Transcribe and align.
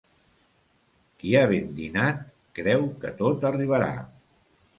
Qui 1.19 1.35
ha 1.35 1.43
ben 1.51 1.67
dinat 1.81 2.25
creu 2.61 2.89
que 3.05 3.13
tot 3.21 3.47
arribarà. 3.53 3.93